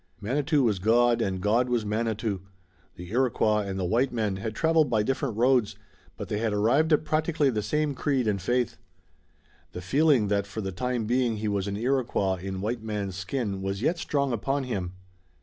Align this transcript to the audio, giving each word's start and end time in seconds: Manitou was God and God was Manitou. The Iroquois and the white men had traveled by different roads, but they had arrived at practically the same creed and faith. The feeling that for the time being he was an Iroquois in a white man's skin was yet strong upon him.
Manitou 0.19 0.63
was 0.63 0.79
God 0.79 1.21
and 1.21 1.39
God 1.39 1.69
was 1.69 1.85
Manitou. 1.85 2.39
The 2.95 3.11
Iroquois 3.11 3.67
and 3.67 3.77
the 3.79 3.85
white 3.85 4.11
men 4.11 4.37
had 4.37 4.55
traveled 4.55 4.89
by 4.89 5.03
different 5.03 5.37
roads, 5.37 5.75
but 6.17 6.27
they 6.27 6.39
had 6.39 6.53
arrived 6.53 6.91
at 6.91 7.05
practically 7.05 7.51
the 7.51 7.61
same 7.61 7.93
creed 7.93 8.27
and 8.27 8.41
faith. 8.41 8.77
The 9.73 9.79
feeling 9.81 10.27
that 10.29 10.47
for 10.47 10.61
the 10.61 10.71
time 10.71 11.05
being 11.05 11.37
he 11.37 11.47
was 11.47 11.67
an 11.67 11.77
Iroquois 11.77 12.37
in 12.41 12.55
a 12.55 12.59
white 12.59 12.81
man's 12.81 13.15
skin 13.15 13.61
was 13.61 13.83
yet 13.83 13.99
strong 13.99 14.33
upon 14.33 14.63
him. 14.63 14.93